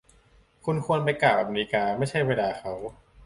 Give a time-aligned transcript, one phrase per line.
[0.65, 2.73] คุณควรไปกราบอเมริกา ไม่ใช่ไปด่าเขา